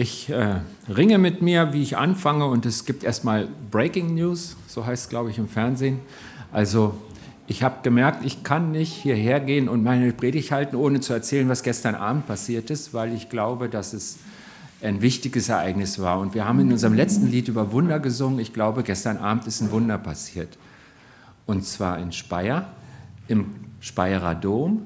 [0.00, 4.86] Ich äh, ringe mit mir, wie ich anfange, und es gibt erstmal Breaking News, so
[4.86, 5.98] heißt es, glaube ich, im Fernsehen.
[6.52, 6.94] Also,
[7.48, 11.48] ich habe gemerkt, ich kann nicht hierher gehen und meine Predigt halten, ohne zu erzählen,
[11.48, 14.18] was gestern Abend passiert ist, weil ich glaube, dass es
[14.82, 16.20] ein wichtiges Ereignis war.
[16.20, 18.38] Und wir haben in unserem letzten Lied über Wunder gesungen.
[18.38, 20.58] Ich glaube, gestern Abend ist ein Wunder passiert.
[21.44, 22.68] Und zwar in Speyer,
[23.26, 23.46] im
[23.80, 24.82] Speyerer Dom,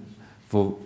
[0.51, 0.79] wo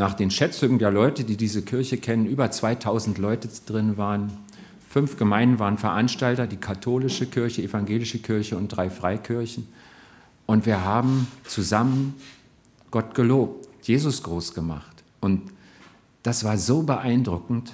[0.00, 4.32] nach den Schätzungen der Leute, die diese Kirche kennen, über 2000 Leute drin waren.
[4.88, 9.68] Fünf Gemeinden waren Veranstalter, die katholische Kirche, evangelische Kirche und drei Freikirchen.
[10.46, 12.14] Und wir haben zusammen
[12.90, 15.04] Gott gelobt, Jesus groß gemacht.
[15.20, 15.42] Und
[16.22, 17.72] das war so beeindruckend.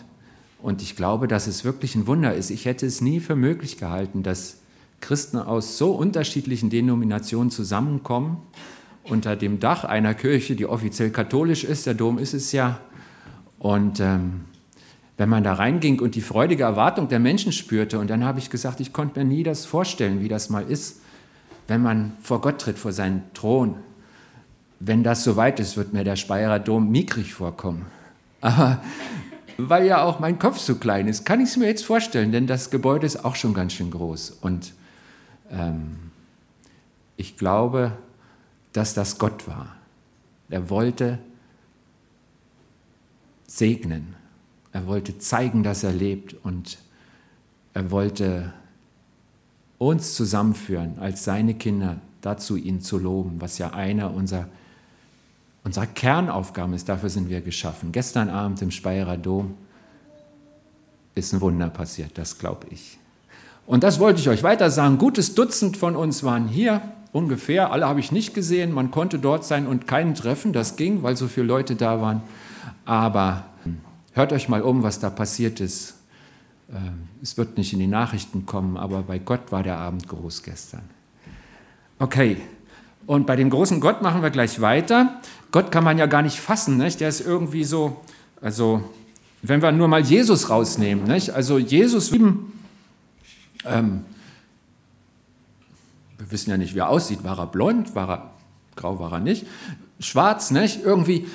[0.60, 2.50] Und ich glaube, dass es wirklich ein Wunder ist.
[2.50, 4.56] Ich hätte es nie für möglich gehalten, dass
[5.00, 8.38] Christen aus so unterschiedlichen Denominationen zusammenkommen
[9.08, 12.80] unter dem Dach einer Kirche, die offiziell katholisch ist, der Dom ist es ja.
[13.58, 14.42] Und ähm,
[15.16, 18.50] wenn man da reinging und die freudige Erwartung der Menschen spürte, und dann habe ich
[18.50, 21.00] gesagt, ich konnte mir nie das vorstellen, wie das mal ist,
[21.68, 23.76] wenn man vor Gott tritt, vor seinen Thron.
[24.78, 27.86] Wenn das soweit ist, wird mir der Speyerer Dom mickrig vorkommen.
[28.40, 28.80] Aber
[29.58, 32.46] weil ja auch mein Kopf so klein ist, kann ich es mir jetzt vorstellen, denn
[32.46, 34.38] das Gebäude ist auch schon ganz schön groß.
[34.42, 34.74] Und
[35.50, 35.96] ähm,
[37.16, 37.92] ich glaube,
[38.76, 39.74] dass das Gott war.
[40.50, 41.18] Er wollte
[43.46, 44.14] segnen.
[44.72, 46.78] Er wollte zeigen, dass er lebt und
[47.72, 48.52] er wollte
[49.78, 54.46] uns zusammenführen als seine Kinder dazu, ihn zu loben, was ja einer unserer,
[55.64, 56.88] unserer Kernaufgaben ist.
[56.88, 57.92] Dafür sind wir geschaffen.
[57.92, 59.54] Gestern Abend im Speyerer Dom
[61.14, 62.98] ist ein Wunder passiert, das glaube ich.
[63.66, 64.98] Und das wollte ich euch weiter sagen.
[64.98, 67.72] Gutes Dutzend von uns waren hier ungefähr.
[67.72, 68.72] Alle habe ich nicht gesehen.
[68.72, 70.52] Man konnte dort sein und keinen treffen.
[70.52, 72.22] Das ging, weil so viele Leute da waren.
[72.84, 73.46] Aber
[74.12, 75.94] hört euch mal um, was da passiert ist.
[76.72, 80.42] Ähm, es wird nicht in die Nachrichten kommen, aber bei Gott war der Abend groß
[80.42, 80.82] gestern.
[81.98, 82.38] Okay,
[83.06, 85.20] und bei dem großen Gott machen wir gleich weiter.
[85.52, 87.00] Gott kann man ja gar nicht fassen, nicht?
[87.00, 88.02] der ist irgendwie so,
[88.40, 88.82] also
[89.42, 91.30] wenn wir nur mal Jesus rausnehmen, nicht?
[91.30, 92.12] also Jesus
[93.64, 94.04] ähm,
[96.18, 97.24] wir wissen ja nicht, wie er aussieht.
[97.24, 97.94] War er blond?
[97.94, 98.30] War er
[98.74, 98.98] grau?
[98.98, 99.46] War er nicht?
[100.00, 100.82] Schwarz, nicht?
[100.82, 101.26] Irgendwie.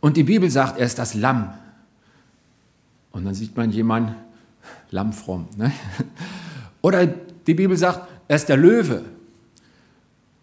[0.00, 1.52] Und die Bibel sagt, er ist das Lamm.
[3.12, 4.14] Und dann sieht man jemanden,
[4.90, 5.48] lammfromm.
[5.56, 5.72] Ne?
[6.82, 9.04] Oder die Bibel sagt, er ist der Löwe.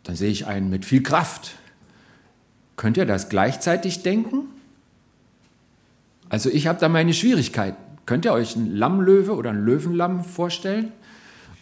[0.04, 1.56] Dann sehe ich einen mit viel Kraft.
[2.76, 4.50] Könnt ihr das gleichzeitig denken?
[6.30, 7.78] Also ich habe da meine Schwierigkeiten.
[8.06, 10.92] Könnt ihr euch einen Lammlöwe oder einen Löwenlamm vorstellen?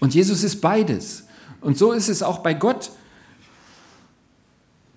[0.04, 1.28] Und Jesus ist beides.
[1.62, 2.92] Und so ist es auch bei Gott,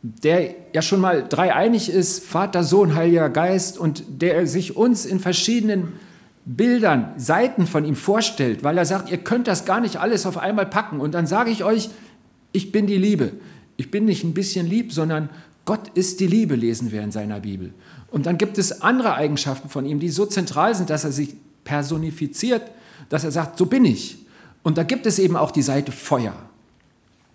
[0.03, 5.21] der ja schon mal dreieinig ist, Vater, Sohn, Heiliger Geist, und der sich uns in
[5.21, 5.93] verschiedenen
[6.45, 10.39] Bildern, Seiten von ihm vorstellt, weil er sagt, ihr könnt das gar nicht alles auf
[10.39, 10.99] einmal packen.
[10.99, 11.89] Und dann sage ich euch,
[12.51, 13.31] ich bin die Liebe.
[13.77, 15.29] Ich bin nicht ein bisschen lieb, sondern
[15.67, 17.73] Gott ist die Liebe, lesen wir in seiner Bibel.
[18.11, 21.37] Und dann gibt es andere Eigenschaften von ihm, die so zentral sind, dass er sich
[21.63, 22.63] personifiziert,
[23.09, 24.26] dass er sagt, so bin ich.
[24.67, 26.35] Und da gibt es eben auch die Seite Feuer.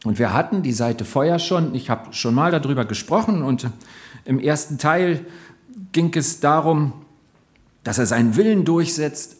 [0.03, 3.69] Und wir hatten die Seite Feuer schon, ich habe schon mal darüber gesprochen und
[4.25, 5.25] im ersten Teil
[5.93, 6.91] ging es darum,
[7.85, 9.37] dass er seinen Willen durchsetzt,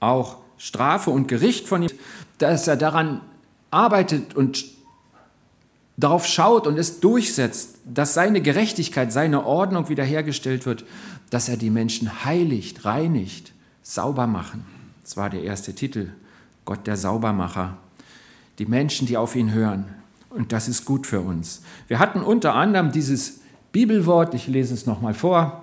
[0.00, 1.90] auch Strafe und Gericht von ihm,
[2.38, 3.20] dass er daran
[3.70, 4.64] arbeitet und
[5.98, 10.86] darauf schaut und es durchsetzt, dass seine Gerechtigkeit, seine Ordnung wiederhergestellt wird,
[11.28, 13.52] dass er die Menschen heiligt, reinigt,
[13.82, 14.64] sauber machen.
[15.02, 16.12] Das war der erste Titel
[16.66, 17.78] Gott der Saubermacher,
[18.58, 19.86] die Menschen, die auf ihn hören.
[20.28, 21.62] Und das ist gut für uns.
[21.88, 23.40] Wir hatten unter anderem dieses
[23.72, 25.62] Bibelwort, ich lese es nochmal vor.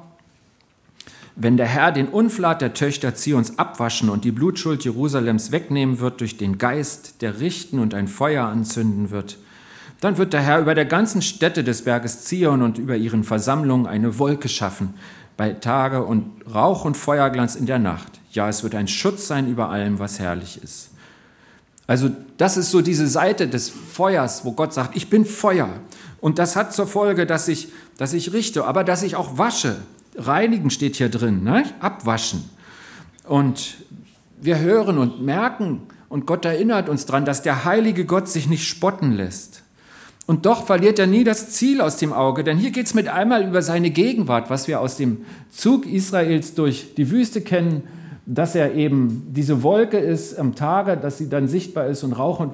[1.36, 6.22] Wenn der Herr den Unflat der Töchter Zions abwaschen und die Blutschuld Jerusalems wegnehmen wird
[6.22, 9.38] durch den Geist, der richten und ein Feuer anzünden wird,
[10.00, 13.88] dann wird der Herr über der ganzen Stätte des Berges Zion und über ihren Versammlungen
[13.88, 14.94] eine Wolke schaffen,
[15.36, 18.20] bei Tage und Rauch und Feuerglanz in der Nacht.
[18.32, 20.93] Ja, es wird ein Schutz sein über allem, was herrlich ist.
[21.88, 25.70] Also das ist so diese Seite des Feuers, wo Gott sagt, ich bin Feuer.
[26.22, 29.76] Und das hat zur Folge, dass ich, dass ich richte, aber dass ich auch wasche.
[30.16, 31.66] Reinigen steht hier drin, ne?
[31.80, 32.50] abwaschen.
[33.28, 33.78] Und
[34.42, 38.68] wir hören und merken, und Gott erinnert uns daran, dass der heilige Gott sich nicht
[38.68, 39.64] spotten lässt.
[40.26, 43.08] Und doch verliert er nie das Ziel aus dem Auge, denn hier geht es mit
[43.08, 47.84] einmal über seine Gegenwart, was wir aus dem Zug Israels durch die Wüste kennen,
[48.26, 52.40] dass er eben diese Wolke ist am Tage, dass sie dann sichtbar ist und Rauch
[52.40, 52.54] und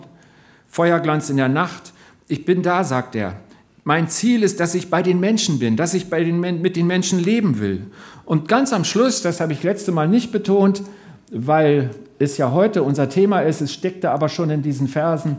[0.68, 1.94] Feuerglanz in der Nacht.
[2.27, 3.36] Ich bin da, sagt er.
[3.83, 6.88] mein Ziel ist, dass ich bei den Menschen bin, dass ich bei den, mit den
[6.88, 7.88] Menschen leben will.
[8.25, 10.83] Und ganz am Schluss, das habe ich letzte Mal nicht betont,
[11.31, 11.89] weil
[12.19, 15.38] es ja heute unser Thema ist, es steckte aber schon in diesen Versen,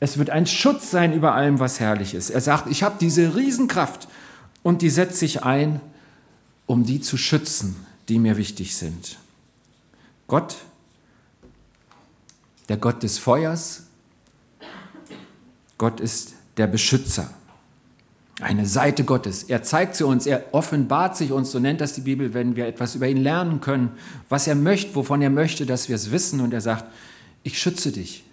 [0.00, 2.30] es wird ein Schutz sein über allem, was herrlich ist.
[2.30, 4.08] Er sagt, ich habe diese Riesenkraft
[4.62, 5.80] und die setze ich ein,
[6.66, 7.76] um die zu schützen,
[8.08, 9.18] die mir wichtig sind.
[10.26, 10.56] Gott,
[12.68, 13.84] der Gott des Feuers,
[15.78, 17.30] Gott ist der Beschützer.
[18.40, 19.44] Eine Seite Gottes.
[19.44, 22.66] Er zeigt sie uns, er offenbart sich uns, so nennt das die Bibel, wenn wir
[22.66, 23.92] etwas über ihn lernen können,
[24.28, 26.40] was er möchte, wovon er möchte, dass wir es wissen.
[26.40, 26.84] Und er sagt,
[27.44, 28.24] ich schütze dich.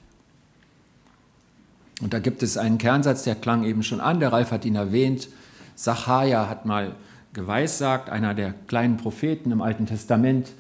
[2.02, 4.76] Und da gibt es einen Kernsatz, der klang eben schon an, der Ralf hat ihn
[4.76, 5.30] erwähnt.
[5.76, 6.96] Sacharja hat mal
[7.34, 10.52] geweissagt, einer der kleinen Propheten im Alten Testament.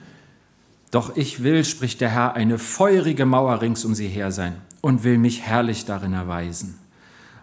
[0.91, 5.05] Doch ich will, spricht der Herr, eine feurige Mauer rings um sie her sein und
[5.05, 6.77] will mich herrlich darin erweisen.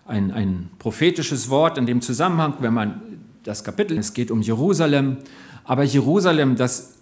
[0.06, 3.00] Ein, ein prophetisches Wort in dem Zusammenhang, wenn man
[3.44, 5.16] das Kapitel, es geht um Jerusalem,
[5.64, 6.94] aber Jerusalem, das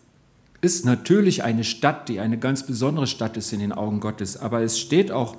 [0.61, 4.63] ist natürlich eine Stadt, die eine ganz besondere Stadt ist in den Augen Gottes, aber
[4.63, 5.37] es steht auch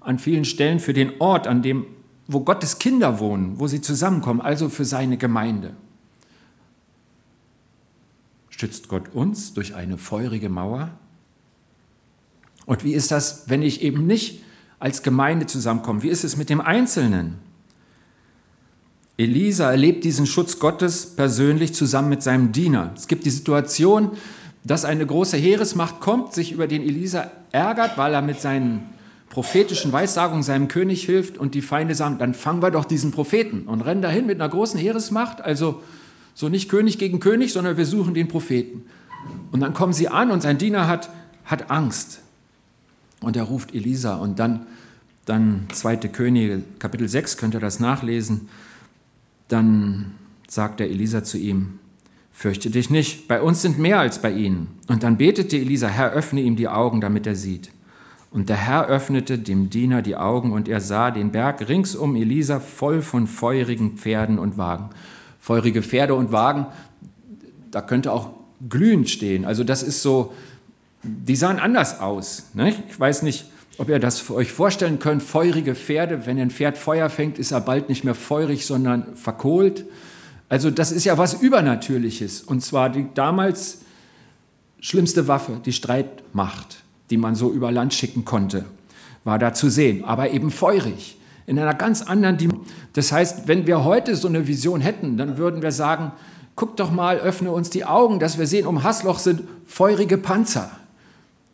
[0.00, 1.86] an vielen Stellen für den Ort, an dem,
[2.28, 5.74] wo Gottes Kinder wohnen, wo sie zusammenkommen, also für seine Gemeinde.
[8.56, 10.90] Schützt Gott uns durch eine feurige Mauer?
[12.64, 14.42] Und wie ist das, wenn ich eben nicht
[14.78, 16.02] als Gemeinde zusammenkomme?
[16.02, 17.34] Wie ist es mit dem Einzelnen?
[19.18, 22.92] Elisa erlebt diesen Schutz Gottes persönlich zusammen mit seinem Diener.
[22.96, 24.12] Es gibt die Situation,
[24.64, 28.86] dass eine große Heeresmacht kommt, sich über den Elisa ärgert, weil er mit seinen
[29.28, 33.64] prophetischen Weissagung seinem König hilft und die Feinde sagen, dann fangen wir doch diesen Propheten
[33.66, 35.82] und rennen dahin mit einer großen Heeresmacht, also
[36.36, 38.84] so nicht König gegen König, sondern wir suchen den Propheten.
[39.52, 41.08] Und dann kommen sie an und sein Diener hat,
[41.46, 42.20] hat Angst.
[43.20, 44.66] Und er ruft Elisa und dann,
[45.24, 45.96] dann 2.
[45.96, 48.50] Könige, Kapitel 6, könnt ihr das nachlesen,
[49.48, 50.12] dann
[50.46, 51.78] sagt der Elisa zu ihm,
[52.32, 54.68] fürchte dich nicht, bei uns sind mehr als bei ihnen.
[54.88, 57.70] Und dann betete Elisa, Herr, öffne ihm die Augen, damit er sieht.
[58.30, 62.14] Und der Herr öffnete dem Diener die Augen und er sah den Berg rings um
[62.14, 64.90] Elisa voll von feurigen Pferden und Wagen.
[65.40, 66.66] Feurige Pferde und Wagen,
[67.70, 68.30] da könnte auch
[68.68, 69.44] glühend stehen.
[69.44, 70.32] Also das ist so,
[71.02, 72.50] die sahen anders aus.
[72.54, 72.74] Ne?
[72.88, 73.46] Ich weiß nicht,
[73.78, 75.22] ob ihr das euch vorstellen könnt.
[75.22, 79.84] Feurige Pferde, wenn ein Pferd Feuer fängt, ist er bald nicht mehr feurig, sondern verkohlt.
[80.48, 82.40] Also das ist ja was Übernatürliches.
[82.42, 83.78] Und zwar die damals
[84.80, 86.78] schlimmste Waffe, die Streitmacht
[87.10, 88.64] die man so über Land schicken konnte,
[89.24, 92.55] war da zu sehen, aber eben feurig, in einer ganz anderen Dimension.
[92.96, 96.12] Das heißt, wenn wir heute so eine Vision hätten, dann würden wir sagen,
[96.54, 100.70] guck doch mal, öffne uns die Augen, dass wir sehen, um Hassloch sind feurige Panzer,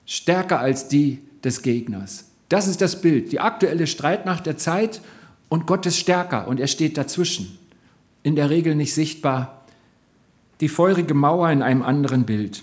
[0.07, 2.27] stärker als die des Gegners.
[2.49, 5.01] Das ist das Bild, die aktuelle Streitmacht der Zeit
[5.49, 7.59] und Gott ist stärker und er steht dazwischen,
[8.23, 9.65] in der Regel nicht sichtbar.
[10.61, 12.63] Die feurige Mauer in einem anderen Bild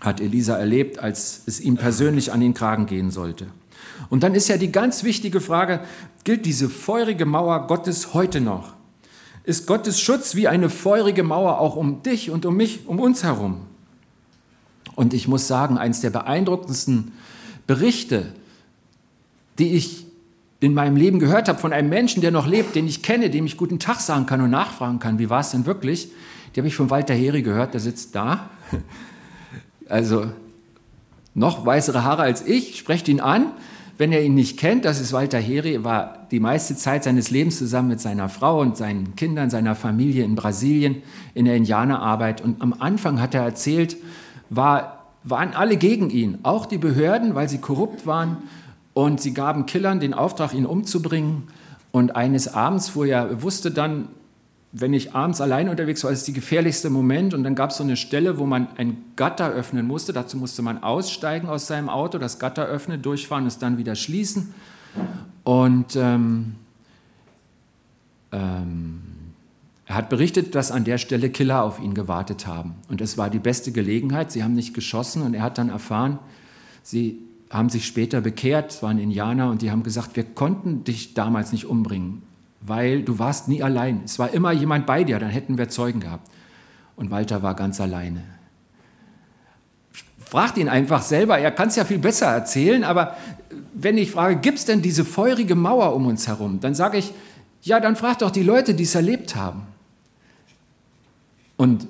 [0.00, 3.48] hat Elisa erlebt, als es ihm persönlich an den Kragen gehen sollte.
[4.10, 5.80] Und dann ist ja die ganz wichtige Frage,
[6.24, 8.74] gilt diese feurige Mauer Gottes heute noch?
[9.44, 13.22] Ist Gottes Schutz wie eine feurige Mauer auch um dich und um mich, um uns
[13.22, 13.62] herum?
[14.94, 17.12] Und ich muss sagen, eines der beeindruckendsten
[17.66, 18.32] Berichte,
[19.58, 20.06] die ich
[20.60, 23.46] in meinem Leben gehört habe von einem Menschen, der noch lebt, den ich kenne, dem
[23.46, 26.10] ich guten Tag sagen kann und nachfragen kann, wie war es denn wirklich,
[26.54, 28.50] die habe ich von Walter Heri gehört, der sitzt da
[29.88, 30.26] also
[31.38, 33.52] noch weißere Haare als ich, sprecht ihn an.
[33.96, 37.58] Wenn er ihn nicht kennt, das ist Walter Heri, war die meiste Zeit seines Lebens
[37.58, 41.02] zusammen mit seiner Frau und seinen Kindern, seiner Familie in Brasilien
[41.34, 42.40] in der Indianerarbeit.
[42.40, 43.96] Und am Anfang hat er erzählt,
[44.50, 48.36] war, waren alle gegen ihn, auch die Behörden, weil sie korrupt waren.
[48.94, 51.48] Und sie gaben Killern den Auftrag, ihn umzubringen.
[51.90, 54.08] Und eines Abends, wo er wusste dann,
[54.72, 57.32] wenn ich abends allein unterwegs war, ist die gefährlichste Moment.
[57.32, 60.12] Und dann gab es so eine Stelle, wo man ein Gatter öffnen musste.
[60.12, 64.52] Dazu musste man aussteigen aus seinem Auto, das Gatter öffnen, durchfahren, es dann wieder schließen.
[65.42, 66.56] Und ähm,
[68.32, 69.00] ähm,
[69.86, 72.74] er hat berichtet, dass an der Stelle Killer auf ihn gewartet haben.
[72.90, 74.32] Und es war die beste Gelegenheit.
[74.32, 75.22] Sie haben nicht geschossen.
[75.22, 76.18] Und er hat dann erfahren,
[76.82, 81.14] sie haben sich später bekehrt, es waren Indianer, und die haben gesagt, wir konnten dich
[81.14, 82.27] damals nicht umbringen
[82.60, 84.02] weil du warst nie allein.
[84.04, 86.30] Es war immer jemand bei dir, dann hätten wir Zeugen gehabt.
[86.96, 88.24] Und Walter war ganz alleine.
[90.18, 93.16] Fragt ihn einfach selber, er kann es ja viel besser erzählen, aber
[93.72, 97.12] wenn ich frage, gibt es denn diese feurige Mauer um uns herum, dann sage ich,
[97.62, 99.62] ja, dann frag doch die Leute, die es erlebt haben.
[101.56, 101.86] Und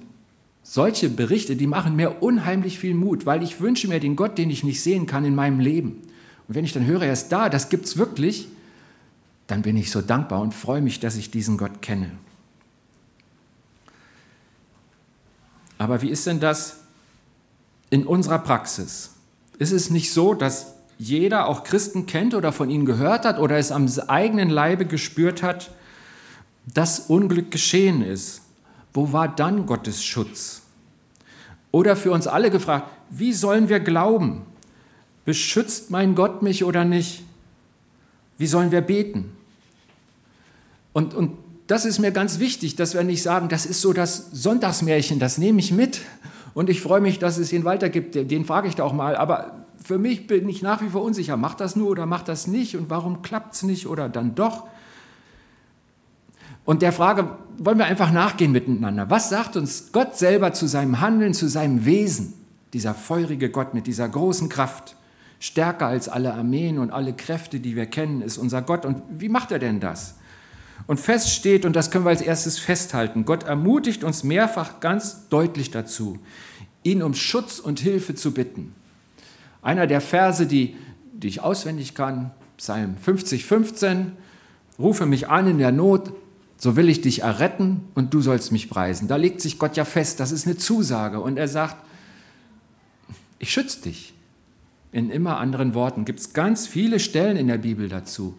[0.62, 4.50] solche Berichte, die machen mir unheimlich viel Mut, weil ich wünsche mir den Gott, den
[4.50, 6.02] ich nicht sehen kann in meinem Leben.
[6.46, 8.48] Und wenn ich dann höre, er ist da, das gibt es wirklich,
[9.49, 12.12] dann bin ich so dankbar und freue mich, dass ich diesen Gott kenne.
[15.78, 16.81] Aber wie ist denn das
[17.90, 19.14] in unserer Praxis?
[19.59, 23.57] Ist es nicht so, dass jeder auch Christen kennt oder von ihnen gehört hat oder
[23.57, 25.71] es am eigenen Leibe gespürt hat,
[26.67, 28.43] dass Unglück geschehen ist?
[28.93, 30.62] Wo war dann Gottes Schutz?
[31.71, 34.45] Oder für uns alle gefragt, wie sollen wir glauben?
[35.25, 37.23] Beschützt mein Gott mich oder nicht?
[38.37, 39.38] Wie sollen wir beten?
[40.92, 41.33] Und, und
[41.66, 45.38] das ist mir ganz wichtig, dass wir nicht sagen, das ist so das Sonntagsmärchen, das
[45.38, 46.00] nehme ich mit
[46.54, 49.16] und ich freue mich, dass es ihn weitergibt, den frage ich da auch mal.
[49.16, 52.47] Aber für mich bin ich nach wie vor unsicher, macht das nur oder macht das
[52.47, 54.64] nicht und warum klappt es nicht oder dann doch?
[56.64, 59.09] Und der Frage wollen wir einfach nachgehen miteinander.
[59.09, 62.35] Was sagt uns Gott selber zu seinem Handeln, zu seinem Wesen?
[62.73, 64.97] Dieser feurige Gott mit dieser großen Kraft,
[65.40, 68.85] stärker als alle Armeen und alle Kräfte, die wir kennen, ist unser Gott.
[68.85, 70.16] Und wie macht er denn das?
[70.88, 75.28] Und fest steht, und das können wir als erstes festhalten, Gott ermutigt uns mehrfach ganz
[75.28, 76.18] deutlich dazu,
[76.83, 78.75] ihn um Schutz und Hilfe zu bitten.
[79.61, 80.76] Einer der Verse, die,
[81.12, 84.12] die ich auswendig kann, Psalm 50, 15,
[84.78, 86.14] rufe mich an in der Not,
[86.57, 89.09] so will ich dich erretten und du sollst mich preisen.
[89.09, 91.21] Da legt sich Gott ja fest, das ist eine Zusage.
[91.21, 91.76] Und er sagt,
[93.38, 94.14] ich schütze dich.
[94.90, 98.38] In immer anderen Worten gibt es ganz viele Stellen in der Bibel dazu.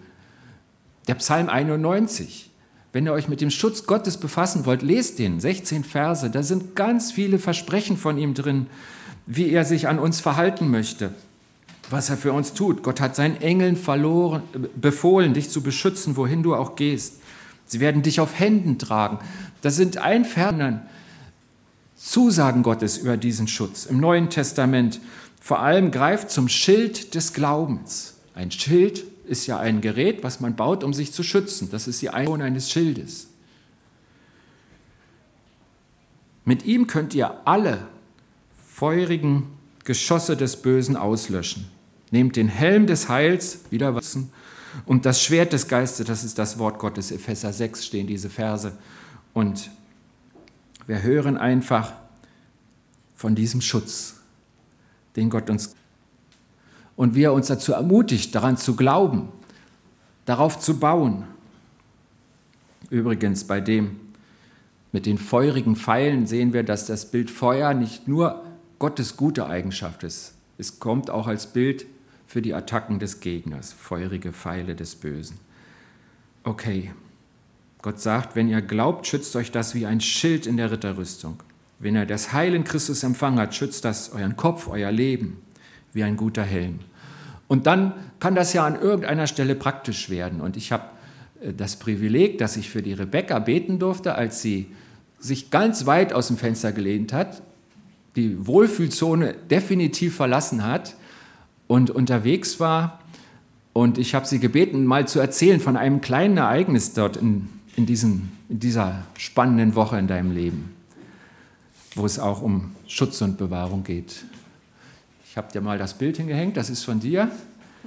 [1.07, 2.49] Der Psalm 91.
[2.91, 6.29] Wenn ihr euch mit dem Schutz Gottes befassen wollt, lest den, 16 Verse.
[6.29, 8.67] Da sind ganz viele Versprechen von ihm drin,
[9.25, 11.13] wie er sich an uns verhalten möchte,
[11.89, 12.81] was er für uns tut.
[12.81, 14.41] Gott hat seinen Engeln verloren,
[14.75, 17.21] befohlen, dich zu beschützen, wohin du auch gehst.
[17.65, 19.19] Sie werden dich auf Händen tragen.
[19.61, 20.81] Das sind Einfernern
[21.95, 23.85] Zusagen Gottes über diesen Schutz.
[23.85, 24.99] Im Neuen Testament
[25.41, 28.15] vor allem greift zum Schild des Glaubens.
[28.33, 31.69] Ein Schild ist ja ein Gerät, was man baut, um sich zu schützen.
[31.71, 33.27] Das ist die Einwohner eines Schildes.
[36.45, 37.87] Mit ihm könnt ihr alle
[38.73, 39.47] feurigen
[39.83, 41.67] Geschosse des Bösen auslöschen.
[42.11, 44.17] Nehmt den Helm des Heils, wieder was,
[44.85, 47.11] und das Schwert des Geistes, das ist das Wort Gottes.
[47.11, 48.77] Epheser 6 stehen diese Verse.
[49.33, 49.69] Und
[50.87, 51.93] wir hören einfach
[53.15, 54.15] von diesem Schutz,
[55.15, 55.75] den Gott uns
[56.99, 59.29] und wie er uns dazu ermutigt, daran zu glauben,
[60.25, 61.23] darauf zu bauen.
[62.89, 64.01] Übrigens, bei dem
[64.91, 68.43] mit den feurigen Pfeilen sehen wir, dass das Bild Feuer nicht nur
[68.79, 70.33] Gottes gute Eigenschaft ist.
[70.57, 71.85] Es kommt auch als Bild
[72.27, 75.37] für die Attacken des Gegners, feurige Pfeile des Bösen.
[76.43, 76.91] Okay,
[77.81, 81.41] Gott sagt, wenn ihr glaubt, schützt euch das wie ein Schild in der Ritterrüstung.
[81.79, 85.37] Wenn ihr das Heil in Christus empfangen habt, schützt das euren Kopf, euer Leben
[85.93, 86.79] wie ein guter Helm.
[87.47, 90.39] Und dann kann das ja an irgendeiner Stelle praktisch werden.
[90.39, 90.83] Und ich habe
[91.41, 94.67] äh, das Privileg, dass ich für die Rebecca beten durfte, als sie
[95.19, 97.41] sich ganz weit aus dem Fenster gelehnt hat,
[98.15, 100.95] die Wohlfühlzone definitiv verlassen hat
[101.67, 102.99] und unterwegs war.
[103.73, 107.85] Und ich habe sie gebeten, mal zu erzählen von einem kleinen Ereignis dort in, in,
[107.85, 110.75] diesen, in dieser spannenden Woche in deinem Leben,
[111.95, 114.23] wo es auch um Schutz und Bewahrung geht.
[115.39, 117.31] Ich habe dir mal das Bild hingehängt, das ist von dir.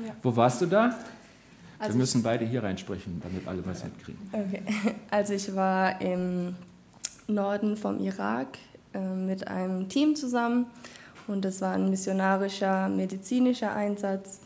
[0.02, 0.14] Ja.
[0.22, 0.96] Wo warst du da?
[1.78, 4.18] Also Wir müssen beide hier reinsprechen, damit alle was mitkriegen.
[4.32, 4.62] Okay.
[5.10, 6.56] Also ich war im
[7.26, 8.56] Norden vom Irak
[8.94, 10.64] äh, mit einem Team zusammen
[11.26, 14.40] und das war ein missionarischer, medizinischer Einsatz.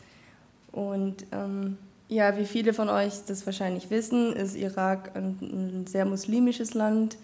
[0.73, 1.77] Und ähm,
[2.09, 7.17] ja, wie viele von euch das wahrscheinlich wissen, ist Irak ein, ein sehr muslimisches Land,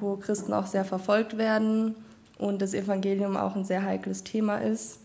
[0.00, 1.94] wo Christen auch sehr verfolgt werden
[2.36, 5.03] und das Evangelium auch ein sehr heikles Thema ist.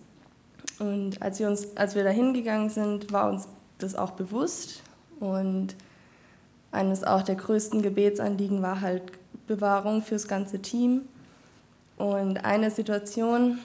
[0.80, 4.82] Und als wir, uns, als wir da hingegangen sind, war uns das auch bewusst.
[5.20, 5.76] Und
[6.72, 9.04] eines auch der größten Gebetsanliegen war halt
[9.48, 11.02] Bewahrung fürs ganze Team.
[11.98, 13.60] Und eine Situation,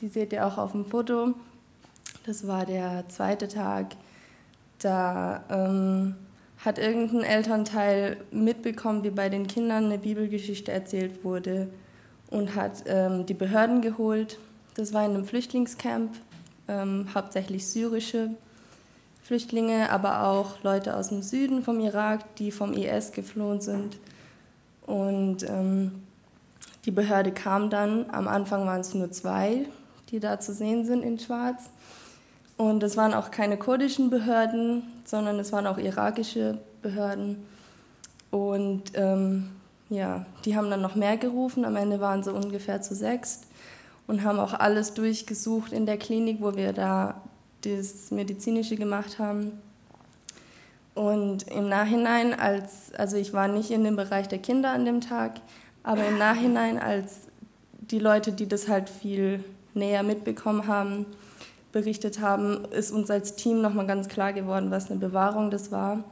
[0.00, 1.34] die seht ihr auch auf dem Foto,
[2.24, 3.96] das war der zweite Tag,
[4.78, 6.14] da ähm,
[6.58, 11.68] hat irgendein Elternteil mitbekommen, wie bei den Kindern eine Bibelgeschichte erzählt wurde
[12.30, 14.38] und hat ähm, die Behörden geholt.
[14.74, 16.16] Das war in einem Flüchtlingscamp,
[16.68, 18.30] ähm, hauptsächlich syrische
[19.22, 23.98] Flüchtlinge, aber auch Leute aus dem Süden vom Irak, die vom IS geflohen sind.
[24.86, 26.02] Und ähm,
[26.84, 29.66] die Behörde kam dann, am Anfang waren es nur zwei,
[30.10, 31.70] die da zu sehen sind in Schwarz.
[32.56, 37.44] Und es waren auch keine kurdischen Behörden, sondern es waren auch irakische Behörden.
[38.30, 39.50] Und ähm,
[39.88, 41.64] ja, die haben dann noch mehr gerufen.
[41.64, 43.42] Am Ende waren sie ungefähr zu sechs
[44.06, 47.20] und haben auch alles durchgesucht in der Klinik, wo wir da
[47.62, 49.52] das Medizinische gemacht haben.
[50.94, 55.00] Und im Nachhinein, als, also ich war nicht in dem Bereich der Kinder an dem
[55.00, 55.40] Tag,
[55.82, 57.28] aber im Nachhinein, als
[57.80, 59.42] die Leute, die das halt viel
[59.74, 61.06] näher mitbekommen haben,
[61.72, 66.04] berichtet haben, ist uns als Team nochmal ganz klar geworden, was eine Bewahrung das war.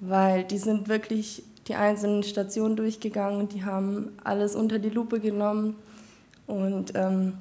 [0.00, 5.76] Weil die sind wirklich die einzelnen Stationen durchgegangen, die haben alles unter die Lupe genommen.
[6.48, 7.34] Und ähm,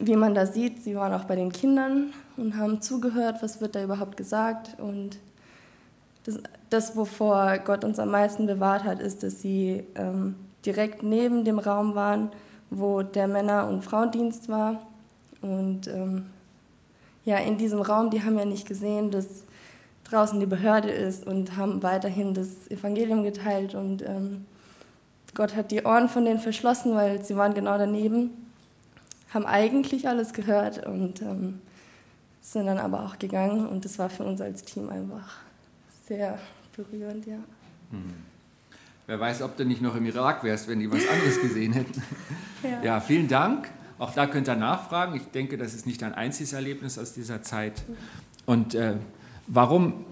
[0.00, 3.76] wie man da sieht, sie waren auch bei den Kindern und haben zugehört, was wird
[3.76, 4.80] da überhaupt gesagt.
[4.80, 5.18] Und
[6.24, 6.38] das,
[6.70, 11.58] das wovor Gott uns am meisten bewahrt hat, ist, dass sie ähm, direkt neben dem
[11.58, 12.30] Raum waren,
[12.70, 14.80] wo der Männer- und Frauendienst war.
[15.42, 16.26] Und ähm,
[17.24, 19.26] ja, in diesem Raum, die haben ja nicht gesehen, dass
[20.04, 23.74] draußen die Behörde ist und haben weiterhin das Evangelium geteilt.
[23.74, 24.46] Und ähm,
[25.34, 28.30] Gott hat die Ohren von denen verschlossen, weil sie waren genau daneben,
[29.32, 31.60] haben eigentlich alles gehört und ähm,
[32.40, 33.66] sind dann aber auch gegangen.
[33.66, 35.38] Und das war für uns als Team einfach
[36.06, 36.38] sehr
[36.76, 37.36] berührend, ja.
[37.90, 38.14] Mhm.
[39.06, 42.00] Wer weiß, ob du nicht noch im Irak wärst, wenn die was anderes gesehen hätten.
[42.62, 42.82] ja.
[42.82, 43.68] ja, vielen Dank.
[43.98, 45.16] Auch da könnt ihr nachfragen.
[45.16, 47.82] Ich denke, das ist nicht ein einziges Erlebnis aus dieser Zeit.
[48.46, 48.94] Und äh,
[49.46, 50.04] warum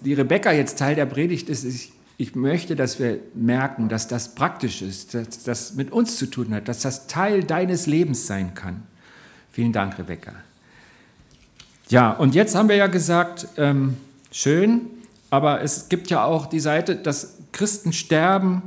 [0.00, 4.34] die Rebecca jetzt Teil der Predigt ist, ist, ich möchte, dass wir merken, dass das
[4.34, 8.52] praktisch ist, dass das mit uns zu tun hat, dass das Teil deines Lebens sein
[8.52, 8.82] kann.
[9.50, 10.32] Vielen Dank, Rebecca.
[11.88, 13.96] Ja, und jetzt haben wir ja gesagt, ähm,
[14.30, 14.82] schön,
[15.30, 18.64] aber es gibt ja auch die Seite, dass Christen sterben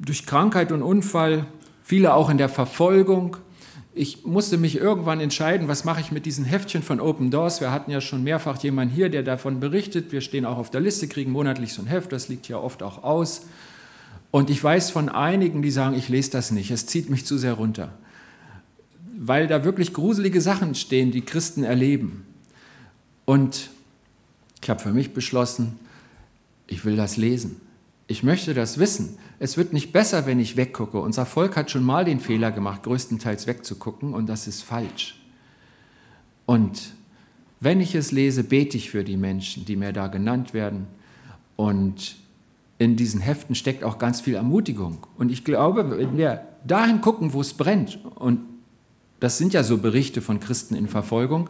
[0.00, 1.46] durch Krankheit und Unfall,
[1.84, 3.36] viele auch in der Verfolgung.
[3.92, 7.60] Ich musste mich irgendwann entscheiden, was mache ich mit diesen Heftchen von Open Doors.
[7.60, 10.12] Wir hatten ja schon mehrfach jemanden hier, der davon berichtet.
[10.12, 12.84] Wir stehen auch auf der Liste, kriegen monatlich so ein Heft, das liegt ja oft
[12.84, 13.46] auch aus.
[14.30, 17.36] Und ich weiß von einigen, die sagen, ich lese das nicht, es zieht mich zu
[17.36, 17.92] sehr runter.
[19.18, 22.24] Weil da wirklich gruselige Sachen stehen, die Christen erleben.
[23.24, 23.70] Und
[24.62, 25.80] ich habe für mich beschlossen,
[26.68, 27.60] ich will das lesen.
[28.10, 29.18] Ich möchte das wissen.
[29.38, 30.98] Es wird nicht besser, wenn ich weggucke.
[30.98, 35.22] Unser Volk hat schon mal den Fehler gemacht, größtenteils wegzugucken, und das ist falsch.
[36.44, 36.92] Und
[37.60, 40.88] wenn ich es lese, bete ich für die Menschen, die mir da genannt werden.
[41.54, 42.16] Und
[42.78, 45.06] in diesen Heften steckt auch ganz viel Ermutigung.
[45.16, 48.40] Und ich glaube, wenn wir dahin gucken, wo es brennt, und
[49.20, 51.48] das sind ja so Berichte von Christen in Verfolgung,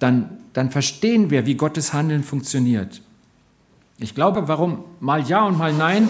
[0.00, 3.00] dann, dann verstehen wir, wie Gottes Handeln funktioniert.
[3.98, 6.08] Ich glaube, warum mal Ja und mal Nein,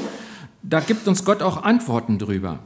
[0.62, 2.60] da gibt uns Gott auch Antworten drüber.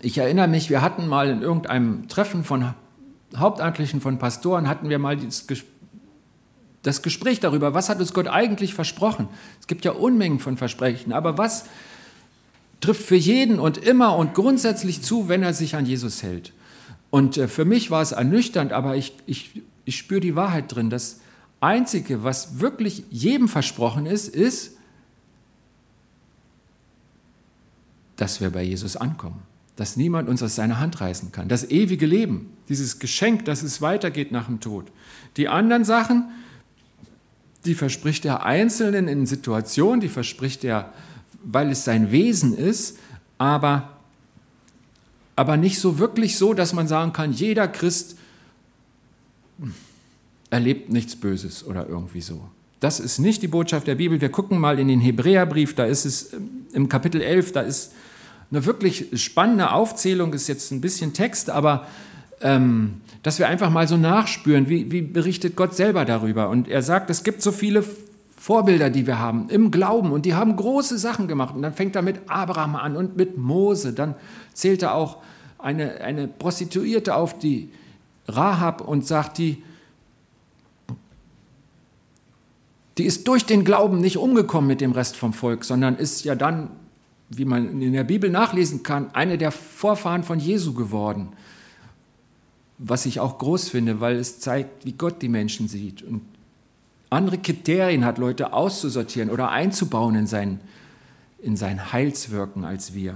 [0.00, 2.74] Ich erinnere mich, wir hatten mal in irgendeinem Treffen von
[3.36, 5.16] Hauptamtlichen, von Pastoren, hatten wir mal
[6.82, 9.28] das Gespräch darüber, was hat uns Gott eigentlich versprochen.
[9.60, 11.66] Es gibt ja Unmengen von Versprechen, aber was
[12.80, 16.52] trifft für jeden und immer und grundsätzlich zu, wenn er sich an Jesus hält.
[17.10, 20.90] Und äh, für mich war es ernüchternd, aber ich, ich, ich spüre die Wahrheit drin,
[20.90, 21.20] dass
[21.60, 24.76] Einzige, was wirklich jedem versprochen ist, ist,
[28.16, 29.42] dass wir bei Jesus ankommen,
[29.76, 31.48] dass niemand uns aus seiner Hand reißen kann.
[31.48, 34.90] Das ewige Leben, dieses Geschenk, dass es weitergeht nach dem Tod.
[35.36, 36.28] Die anderen Sachen,
[37.64, 40.92] die verspricht er Einzelnen in Situationen, die verspricht er,
[41.42, 42.98] weil es sein Wesen ist,
[43.36, 43.98] aber,
[45.36, 48.16] aber nicht so wirklich so, dass man sagen kann, jeder Christ
[50.50, 52.48] erlebt nichts Böses oder irgendwie so.
[52.80, 54.20] Das ist nicht die Botschaft der Bibel.
[54.20, 57.92] Wir gucken mal in den Hebräerbrief, da ist es ähm, im Kapitel 11, da ist
[58.50, 61.86] eine wirklich spannende Aufzählung, ist jetzt ein bisschen Text, aber
[62.40, 66.48] ähm, dass wir einfach mal so nachspüren, wie, wie berichtet Gott selber darüber.
[66.48, 67.84] Und er sagt, es gibt so viele
[68.36, 71.54] Vorbilder, die wir haben im Glauben und die haben große Sachen gemacht.
[71.54, 73.92] Und dann fängt er mit Abraham an und mit Mose.
[73.92, 74.14] Dann
[74.54, 75.18] zählt er auch
[75.58, 77.70] eine, eine Prostituierte auf, die
[78.28, 79.62] Rahab und sagt, die
[82.98, 86.34] die ist durch den Glauben nicht umgekommen mit dem Rest vom Volk, sondern ist ja
[86.34, 86.70] dann,
[87.30, 91.28] wie man in der Bibel nachlesen kann, eine der Vorfahren von Jesu geworden.
[92.78, 96.22] Was ich auch groß finde, weil es zeigt, wie Gott die Menschen sieht und
[97.10, 100.60] andere Kriterien hat, Leute auszusortieren oder einzubauen in sein,
[101.40, 103.14] in sein Heilswirken als wir.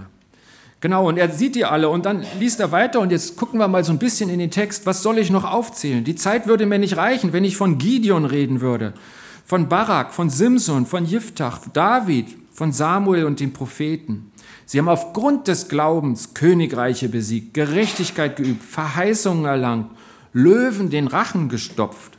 [0.81, 3.69] Genau, und er sieht die alle und dann liest er weiter und jetzt gucken wir
[3.69, 6.05] mal so ein bisschen in den Text, was soll ich noch aufzählen?
[6.05, 8.95] Die Zeit würde mir nicht reichen, wenn ich von Gideon reden würde
[9.45, 14.31] von Barak, von Simson, von Jiftach, David, von Samuel und den Propheten.
[14.67, 19.91] Sie haben aufgrund des Glaubens Königreiche besiegt, Gerechtigkeit geübt, Verheißungen erlangt,
[20.33, 22.13] Löwen den Rachen gestopft,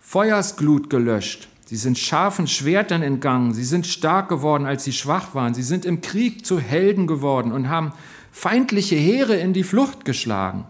[0.00, 1.48] Feuersglut gelöscht.
[1.66, 5.84] Sie sind scharfen Schwertern entgangen, sie sind stark geworden, als sie schwach waren, sie sind
[5.84, 7.92] im Krieg zu Helden geworden und haben
[8.32, 10.64] feindliche Heere in die Flucht geschlagen.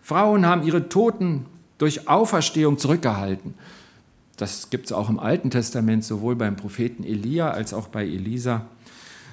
[0.00, 1.44] Frauen haben ihre Toten
[1.76, 3.54] durch Auferstehung zurückgehalten.
[4.40, 8.66] Das gibt es auch im Alten Testament, sowohl beim Propheten Elia als auch bei Elisa.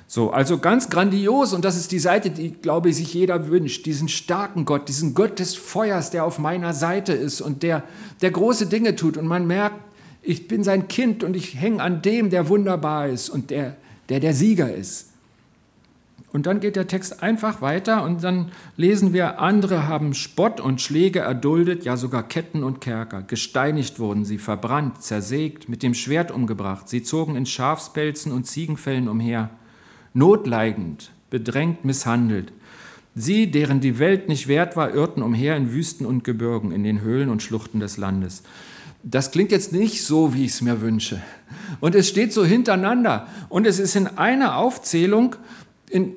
[0.09, 3.85] So, also ganz grandios und das ist die Seite, die, glaube ich, sich jeder wünscht.
[3.85, 7.83] Diesen starken Gott, diesen Gott des Feuers, der auf meiner Seite ist und der,
[8.21, 9.17] der große Dinge tut.
[9.17, 9.79] Und man merkt,
[10.21, 13.75] ich bin sein Kind und ich hänge an dem, der wunderbar ist und der
[14.09, 15.07] der, der Sieger ist.
[16.37, 20.79] Und dann geht der Text einfach weiter und dann lesen wir, andere haben Spott und
[20.79, 23.23] Schläge erduldet, ja sogar Ketten und Kerker.
[23.23, 26.89] Gesteinigt wurden sie, verbrannt, zersägt, mit dem Schwert umgebracht.
[26.89, 29.49] Sie zogen in Schafspelzen und Ziegenfällen umher
[30.13, 32.53] notleidend, bedrängt, misshandelt.
[33.15, 37.01] Sie, deren die Welt nicht wert war, irrten umher in Wüsten und Gebirgen, in den
[37.01, 38.43] Höhlen und Schluchten des Landes.
[39.01, 41.19] Das klingt jetzt nicht so, wie ich es mir wünsche.
[41.79, 43.27] Und es steht so hintereinander.
[43.49, 45.35] Und es ist in einer Aufzählung,
[45.89, 46.13] in,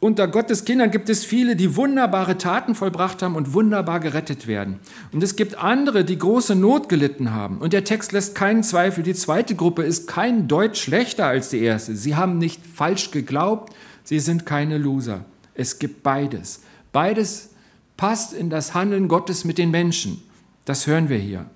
[0.00, 4.78] unter Gottes Kindern gibt es viele, die wunderbare Taten vollbracht haben und wunderbar gerettet werden.
[5.12, 7.58] Und es gibt andere, die große Not gelitten haben.
[7.58, 9.02] Und der Text lässt keinen Zweifel.
[9.02, 11.96] Die zweite Gruppe ist kein Deut schlechter als die erste.
[11.96, 13.74] Sie haben nicht falsch geglaubt.
[14.04, 15.24] Sie sind keine Loser.
[15.54, 16.62] Es gibt beides.
[16.92, 17.50] Beides
[17.96, 20.22] passt in das Handeln Gottes mit den Menschen.
[20.64, 21.46] Das hören wir hier.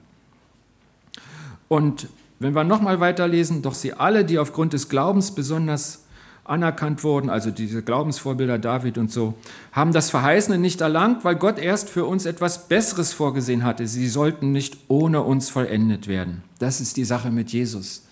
[1.69, 2.09] Und
[2.41, 6.02] wenn wir nochmal weiterlesen, doch sie alle, die aufgrund des Glaubens besonders
[6.45, 9.35] anerkannt wurden, also diese Glaubensvorbilder David und so,
[9.71, 13.87] haben das Verheißene nicht erlangt, weil Gott erst für uns etwas Besseres vorgesehen hatte.
[13.87, 16.43] Sie sollten nicht ohne uns vollendet werden.
[16.59, 18.07] Das ist die Sache mit Jesus,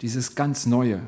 [0.00, 1.00] dieses ganz Neue.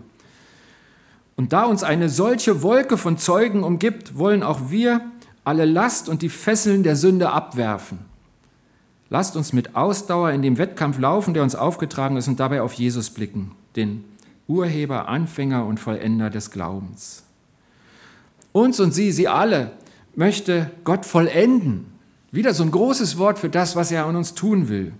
[1.34, 5.00] Und da uns eine solche Wolke von Zeugen umgibt, wollen auch wir
[5.44, 7.98] alle Last und die Fesseln der Sünde abwerfen.
[9.08, 12.72] Lasst uns mit Ausdauer in dem Wettkampf laufen, der uns aufgetragen ist, und dabei auf
[12.72, 14.04] Jesus blicken, den
[14.48, 17.24] Urheber, Anfänger und Vollender des Glaubens.
[18.52, 19.72] Uns und sie, sie alle,
[20.14, 21.86] möchte Gott vollenden.
[22.30, 24.92] Wieder so ein großes Wort für das, was er an uns tun will.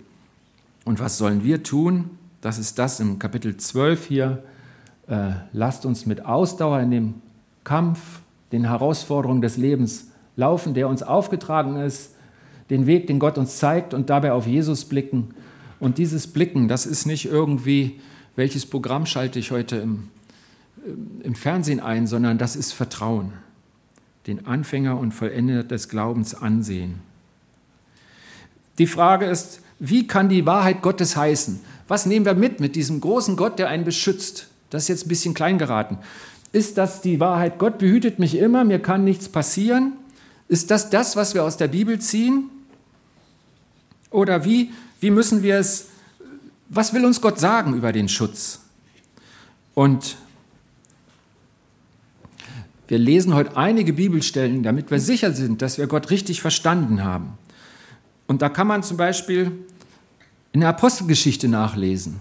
[0.85, 2.11] Und was sollen wir tun?
[2.41, 4.43] Das ist das im Kapitel 12 hier.
[5.07, 7.13] Äh, lasst uns mit Ausdauer in dem
[7.63, 8.19] Kampf,
[8.51, 12.15] den Herausforderungen des Lebens laufen, der uns aufgetragen ist,
[12.69, 15.33] den Weg, den Gott uns zeigt und dabei auf Jesus blicken.
[15.79, 17.99] Und dieses Blicken, das ist nicht irgendwie,
[18.37, 20.07] welches Programm schalte ich heute im,
[21.23, 23.33] im Fernsehen ein, sondern das ist Vertrauen.
[24.27, 26.99] Den Anfänger und Vollender des Glaubens ansehen.
[28.77, 31.59] Die Frage ist, wie kann die Wahrheit Gottes heißen?
[31.87, 34.47] Was nehmen wir mit mit diesem großen Gott, der einen beschützt?
[34.69, 35.97] Das ist jetzt ein bisschen klein geraten.
[36.51, 37.57] Ist das die Wahrheit?
[37.57, 39.93] Gott behütet mich immer, mir kann nichts passieren?
[40.47, 42.49] Ist das das, was wir aus der Bibel ziehen?
[44.11, 45.87] Oder wie, wie müssen wir es,
[46.69, 48.61] was will uns Gott sagen über den Schutz?
[49.73, 50.17] Und
[52.87, 57.37] wir lesen heute einige Bibelstellen, damit wir sicher sind, dass wir Gott richtig verstanden haben.
[58.27, 59.51] Und da kann man zum Beispiel
[60.53, 62.19] in der Apostelgeschichte nachlesen.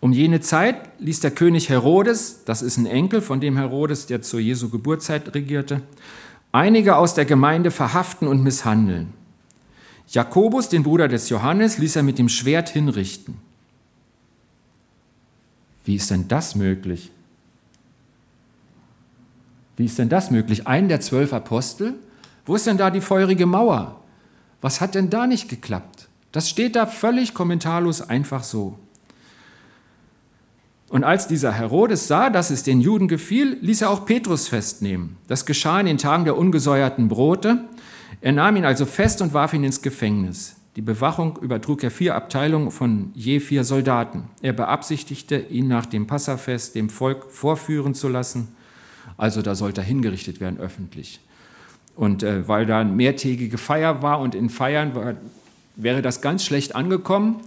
[0.00, 4.22] Um jene Zeit ließ der König Herodes, das ist ein Enkel von dem Herodes, der
[4.22, 5.82] zur Jesu Geburtszeit regierte,
[6.52, 9.12] einige aus der Gemeinde verhaften und misshandeln.
[10.10, 13.36] Jakobus, den Bruder des Johannes, ließ er mit dem Schwert hinrichten.
[15.84, 17.10] Wie ist denn das möglich?
[19.76, 20.66] Wie ist denn das möglich?
[20.66, 21.94] Einen der zwölf Apostel?
[22.44, 24.00] Wo ist denn da die feurige Mauer?
[24.60, 26.08] Was hat denn da nicht geklappt?
[26.32, 28.78] Das steht da völlig kommentarlos einfach so.
[30.88, 35.16] Und als dieser Herodes sah, dass es den Juden gefiel, ließ er auch Petrus festnehmen.
[35.26, 37.64] Das geschah in den Tagen der ungesäuerten Brote.
[38.20, 40.56] Er nahm ihn also fest und warf ihn ins Gefängnis.
[40.76, 44.24] Die Bewachung übertrug er vier Abteilungen von je vier Soldaten.
[44.42, 48.48] Er beabsichtigte, ihn nach dem Passafest dem Volk vorführen zu lassen.
[49.16, 51.20] Also da sollte er hingerichtet werden öffentlich.
[51.96, 55.14] Und äh, weil da eine mehrtägige Feier war und in Feiern war,
[55.74, 57.40] wäre das ganz schlecht angekommen,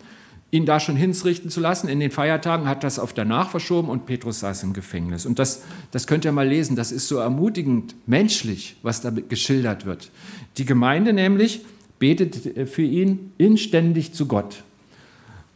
[0.52, 1.88] ihn da schon hinrichten zu lassen.
[1.88, 5.26] In den Feiertagen hat das auf danach verschoben und Petrus saß im Gefängnis.
[5.26, 9.86] Und das, das könnt ihr mal lesen, das ist so ermutigend menschlich, was da geschildert
[9.86, 10.12] wird.
[10.58, 11.66] Die Gemeinde nämlich
[12.00, 14.64] betet für ihn inständig zu Gott.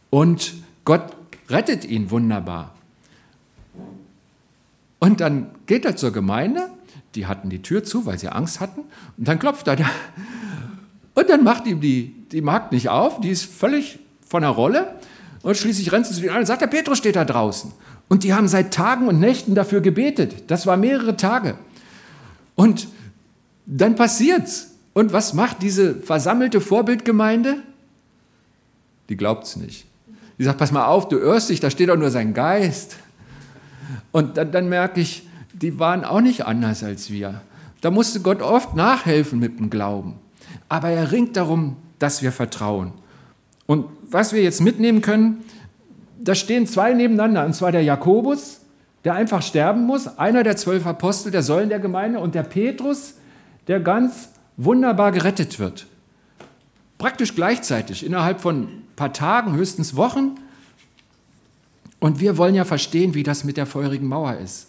[0.08, 0.54] Und
[0.84, 1.12] Gott
[1.50, 2.74] rettet ihn wunderbar.
[4.98, 6.70] Und dann geht er zur Gemeinde,
[7.14, 8.80] die hatten die Tür zu, weil sie Angst hatten,
[9.18, 9.90] und dann klopft er da.
[11.14, 14.94] Und dann macht ihm die, die Magd nicht auf, die ist völlig von der Rolle.
[15.42, 17.72] Und schließlich rennt sie zu den an und sagt, der Petrus steht da draußen.
[18.08, 20.44] Und die haben seit Tagen und Nächten dafür gebetet.
[20.48, 21.56] Das war mehrere Tage.
[22.54, 22.88] Und
[23.66, 24.72] dann passiert's.
[24.92, 27.56] Und was macht diese versammelte Vorbildgemeinde?
[29.08, 29.86] Die glaubt es nicht.
[30.38, 32.96] Die sagt, pass mal auf, du irrst dich, da steht doch nur sein Geist.
[34.12, 37.40] Und dann, dann merke ich, die waren auch nicht anders als wir.
[37.80, 40.14] Da musste Gott oft nachhelfen mit dem Glauben.
[40.68, 42.92] Aber er ringt darum, dass wir vertrauen.
[43.66, 45.44] Und was wir jetzt mitnehmen können,
[46.18, 48.60] da stehen zwei nebeneinander, und zwar der Jakobus,
[49.04, 53.14] der einfach sterben muss, einer der zwölf Apostel der Säulen der Gemeinde, und der Petrus,
[53.68, 55.86] der ganz wunderbar gerettet wird.
[56.98, 60.36] Praktisch gleichzeitig, innerhalb von ein paar Tagen, höchstens Wochen.
[62.00, 64.68] Und wir wollen ja verstehen, wie das mit der feurigen Mauer ist,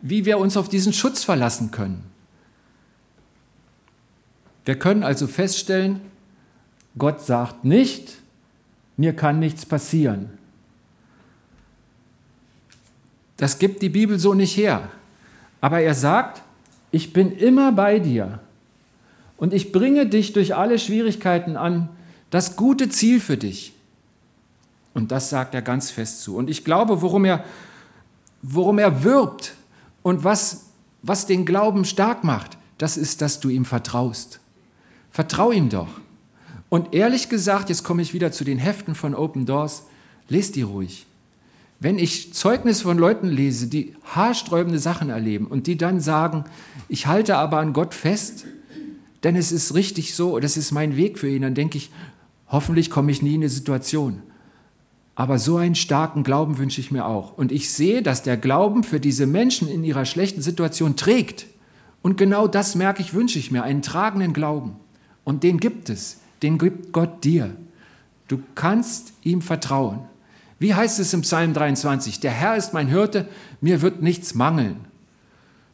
[0.00, 2.04] wie wir uns auf diesen Schutz verlassen können.
[4.64, 6.00] Wir können also feststellen,
[6.98, 8.21] Gott sagt nicht,
[8.96, 10.30] mir kann nichts passieren.
[13.36, 14.88] Das gibt die Bibel so nicht her.
[15.60, 16.42] Aber er sagt,
[16.90, 18.40] ich bin immer bei dir
[19.36, 21.88] und ich bringe dich durch alle Schwierigkeiten an
[22.30, 23.74] das gute Ziel für dich.
[24.94, 26.36] Und das sagt er ganz fest zu.
[26.36, 27.44] Und ich glaube, worum er,
[28.42, 29.54] worum er wirbt
[30.02, 30.66] und was,
[31.02, 34.40] was den Glauben stark macht, das ist, dass du ihm vertraust.
[35.10, 35.88] Vertrau ihm doch.
[36.72, 39.82] Und ehrlich gesagt, jetzt komme ich wieder zu den Heften von Open Doors,
[40.30, 41.04] lest die ruhig.
[41.80, 46.44] Wenn ich Zeugnis von Leuten lese, die haarsträubende Sachen erleben und die dann sagen,
[46.88, 48.46] ich halte aber an Gott fest,
[49.22, 51.90] denn es ist richtig so, das ist mein Weg für ihn, dann denke ich,
[52.48, 54.22] hoffentlich komme ich nie in eine Situation.
[55.14, 57.36] Aber so einen starken Glauben wünsche ich mir auch.
[57.36, 61.44] Und ich sehe, dass der Glauben für diese Menschen in ihrer schlechten Situation trägt.
[62.00, 64.76] Und genau das merke ich, wünsche ich mir, einen tragenden Glauben.
[65.22, 67.54] Und den gibt es den gibt Gott dir.
[68.28, 70.00] Du kannst ihm vertrauen.
[70.58, 72.20] Wie heißt es im Psalm 23?
[72.20, 73.28] Der Herr ist mein Hirte,
[73.60, 74.76] mir wird nichts mangeln.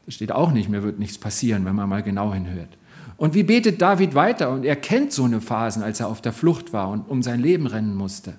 [0.07, 2.70] Das steht auch nicht, mir wird nichts passieren, wenn man mal genau hinhört.
[3.18, 4.50] Und wie betet David weiter?
[4.50, 7.40] Und er kennt so eine Phasen, als er auf der Flucht war und um sein
[7.40, 8.35] Leben rennen musste.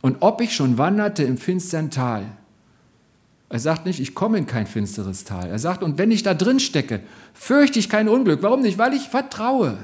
[0.00, 2.24] Und ob ich schon wanderte im finstern Tal.
[3.50, 5.48] Er sagt nicht, ich komme in kein finsteres Tal.
[5.48, 7.00] Er sagt, und wenn ich da drin stecke,
[7.34, 8.42] fürchte ich kein Unglück.
[8.42, 8.78] Warum nicht?
[8.78, 9.76] Weil ich vertraue.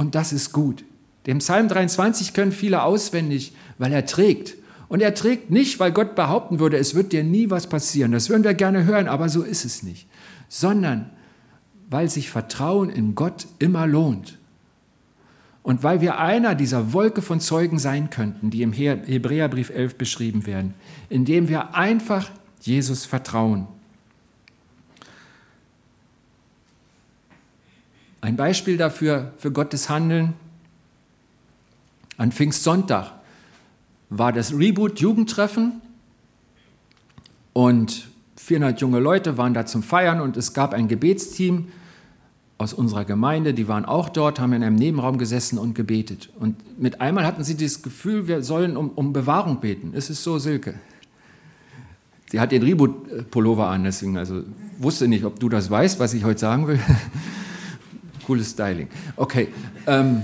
[0.00, 0.82] Und das ist gut.
[1.26, 4.54] Den Psalm 23 können viele auswendig, weil er trägt.
[4.88, 8.12] Und er trägt nicht, weil Gott behaupten würde, es wird dir nie was passieren.
[8.12, 10.08] Das würden wir gerne hören, aber so ist es nicht.
[10.48, 11.10] Sondern
[11.90, 14.38] weil sich Vertrauen in Gott immer lohnt.
[15.62, 20.46] Und weil wir einer dieser Wolke von Zeugen sein könnten, die im Hebräerbrief 11 beschrieben
[20.46, 20.72] werden,
[21.10, 22.30] indem wir einfach
[22.62, 23.68] Jesus vertrauen.
[28.20, 30.34] Ein Beispiel dafür, für Gottes Handeln,
[32.16, 33.12] an Pfingstsonntag
[34.10, 35.80] war das Reboot Jugendtreffen
[37.54, 41.68] und 400 junge Leute waren da zum Feiern und es gab ein Gebetsteam
[42.58, 46.28] aus unserer Gemeinde, die waren auch dort, haben in einem Nebenraum gesessen und gebetet.
[46.38, 49.94] Und mit einmal hatten sie das Gefühl, wir sollen um, um Bewahrung beten.
[49.94, 50.74] Ist es so, Silke?
[52.30, 54.42] Sie hat den Reboot-Pullover an, deswegen also
[54.78, 56.80] wusste nicht, ob du das weißt, was ich heute sagen will.
[58.30, 58.86] Cooles Styling.
[59.16, 59.48] Okay.
[59.88, 60.22] Ähm,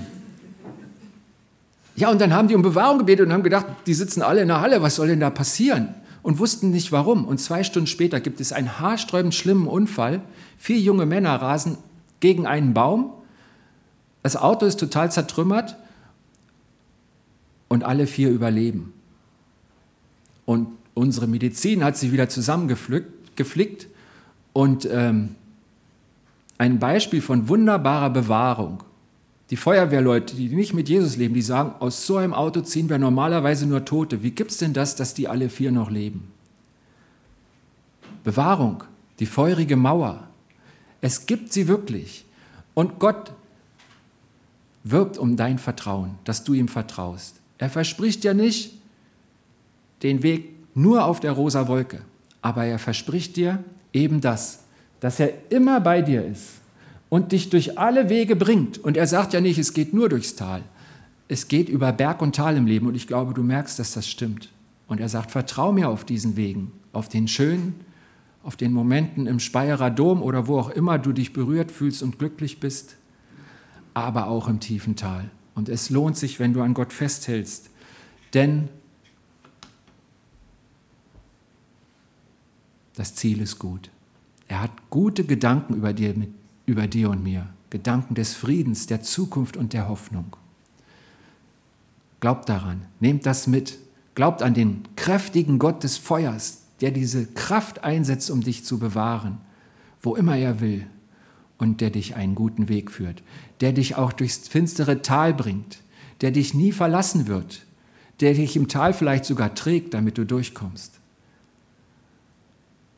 [1.96, 4.46] ja, und dann haben die um Bewahrung gebetet und haben gedacht, die sitzen alle in
[4.46, 5.88] der Halle, was soll denn da passieren?
[6.22, 7.24] Und wussten nicht warum.
[7.24, 10.20] Und zwei Stunden später gibt es einen haarsträubend schlimmen Unfall.
[10.56, 11.78] Vier junge Männer rasen
[12.20, 13.10] gegen einen Baum.
[14.22, 15.76] Das Auto ist total zertrümmert
[17.66, 18.92] und alle vier überleben.
[20.44, 23.88] Und unsere Medizin hat sie wieder zusammengeflickt
[24.52, 25.34] und ähm,
[26.58, 28.82] ein Beispiel von wunderbarer Bewahrung.
[29.50, 32.98] Die Feuerwehrleute, die nicht mit Jesus leben, die sagen, aus so einem Auto ziehen wir
[32.98, 34.22] normalerweise nur Tote.
[34.22, 36.32] Wie gibt es denn das, dass die alle vier noch leben?
[38.24, 38.82] Bewahrung,
[39.20, 40.26] die feurige Mauer.
[41.00, 42.24] Es gibt sie wirklich.
[42.74, 43.32] Und Gott
[44.82, 47.36] wirbt um dein Vertrauen, dass du ihm vertraust.
[47.58, 48.72] Er verspricht ja nicht
[50.02, 52.02] den Weg nur auf der rosa Wolke,
[52.42, 54.64] aber er verspricht dir eben das,
[55.00, 56.60] dass er immer bei dir ist
[57.08, 58.78] und dich durch alle Wege bringt.
[58.78, 60.62] Und er sagt ja nicht, es geht nur durchs Tal.
[61.28, 62.86] Es geht über Berg und Tal im Leben.
[62.86, 64.50] Und ich glaube, du merkst, dass das stimmt.
[64.86, 67.74] Und er sagt, vertrau mir auf diesen Wegen, auf den schönen,
[68.42, 72.18] auf den Momenten im Speyerer Dom oder wo auch immer du dich berührt fühlst und
[72.18, 72.96] glücklich bist,
[73.92, 75.30] aber auch im tiefen Tal.
[75.56, 77.70] Und es lohnt sich, wenn du an Gott festhältst,
[78.34, 78.68] denn
[82.94, 83.90] das Ziel ist gut.
[84.48, 86.14] Er hat gute Gedanken über dir,
[86.66, 87.48] über dir und mir.
[87.70, 90.36] Gedanken des Friedens, der Zukunft und der Hoffnung.
[92.20, 93.78] Glaubt daran, nehmt das mit.
[94.14, 99.38] Glaubt an den kräftigen Gott des Feuers, der diese Kraft einsetzt, um dich zu bewahren,
[100.00, 100.86] wo immer er will,
[101.58, 103.22] und der dich einen guten Weg führt,
[103.60, 105.78] der dich auch durchs finstere Tal bringt,
[106.20, 107.66] der dich nie verlassen wird,
[108.20, 111.00] der dich im Tal vielleicht sogar trägt, damit du durchkommst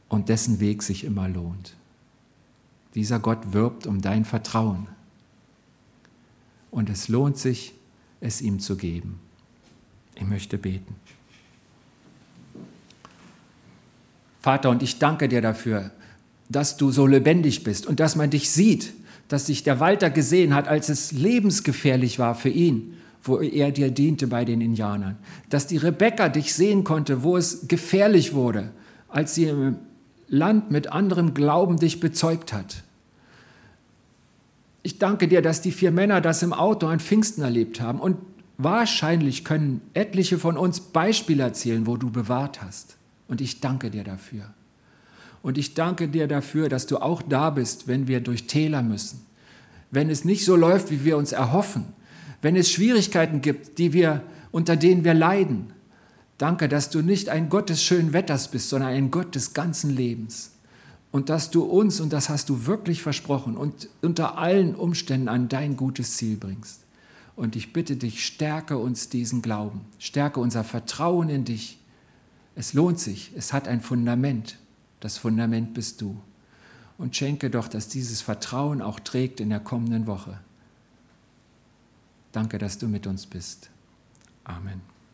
[0.09, 1.75] und dessen Weg sich immer lohnt.
[2.95, 4.89] Dieser Gott wirbt um dein Vertrauen.
[6.71, 7.75] Und es lohnt sich,
[8.21, 9.21] es ihm zu geben.
[10.15, 10.97] Ich möchte beten.
[14.41, 15.91] Vater, und ich danke dir dafür,
[16.49, 18.95] dass du so lebendig bist und dass man dich sieht,
[19.29, 23.91] dass sich der Walter gesehen hat, als es lebensgefährlich war für ihn, wo er dir
[23.91, 25.17] diente bei den Indianern.
[25.51, 28.71] Dass die Rebecca dich sehen konnte, wo es gefährlich wurde,
[29.09, 29.75] als sie
[30.29, 32.83] Land mit anderem Glauben dich bezeugt hat.
[34.83, 38.01] Ich danke dir, dass die vier Männer das im Auto an Pfingsten erlebt haben.
[38.01, 38.17] Und
[38.59, 42.97] wahrscheinlich können etliche von uns Beispiele erzählen, wo du bewahrt hast.
[43.27, 44.53] Und ich danke dir dafür.
[45.43, 49.21] Und ich danke dir dafür, dass du auch da bist, wenn wir durch Täler müssen.
[49.91, 51.85] Wenn es nicht so läuft, wie wir uns erhoffen.
[52.43, 55.73] Wenn es Schwierigkeiten gibt, die wir, unter denen wir leiden.
[56.39, 59.91] Danke, dass du nicht ein Gott des schönen Wetters bist, sondern ein Gott des ganzen
[59.91, 60.53] Lebens.
[61.11, 65.49] Und dass du uns, und das hast du wirklich versprochen, und unter allen Umständen an
[65.49, 66.85] dein gutes Ziel bringst.
[67.35, 71.79] Und ich bitte dich, stärke uns diesen Glauben, stärke unser Vertrauen in dich.
[72.55, 74.59] Es lohnt sich, es hat ein Fundament.
[75.01, 76.21] Das Fundament bist du.
[76.99, 80.41] Und schenke doch, dass dieses Vertrauen auch trägt in der kommenden Woche.
[82.33, 83.71] Danke, dass du mit uns bist.
[84.45, 84.88] Amen.